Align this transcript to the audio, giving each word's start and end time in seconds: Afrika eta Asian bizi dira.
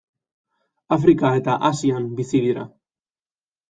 Afrika 0.97 1.33
eta 1.43 1.59
Asian 1.71 2.11
bizi 2.19 2.45
dira. 2.51 2.69